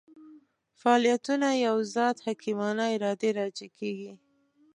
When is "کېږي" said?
3.77-4.13